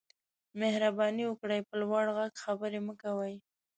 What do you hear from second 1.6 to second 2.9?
په لوړ غږ خبرې